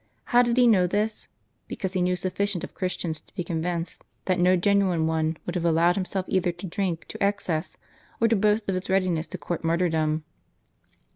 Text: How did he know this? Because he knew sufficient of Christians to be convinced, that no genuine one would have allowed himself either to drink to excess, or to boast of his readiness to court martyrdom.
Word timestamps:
How 0.33 0.41
did 0.41 0.57
he 0.57 0.65
know 0.65 0.87
this? 0.87 1.27
Because 1.67 1.93
he 1.93 2.01
knew 2.01 2.15
sufficient 2.15 2.63
of 2.63 2.73
Christians 2.73 3.21
to 3.21 3.35
be 3.35 3.43
convinced, 3.43 4.03
that 4.25 4.39
no 4.39 4.55
genuine 4.55 5.05
one 5.05 5.37
would 5.45 5.53
have 5.53 5.63
allowed 5.63 5.93
himself 5.95 6.25
either 6.27 6.51
to 6.51 6.65
drink 6.65 7.05
to 7.09 7.21
excess, 7.23 7.77
or 8.19 8.27
to 8.27 8.35
boast 8.35 8.67
of 8.67 8.73
his 8.73 8.89
readiness 8.89 9.27
to 9.27 9.37
court 9.37 9.63
martyrdom. 9.63 10.23